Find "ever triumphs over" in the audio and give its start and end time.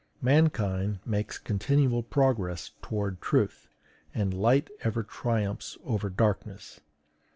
4.81-6.09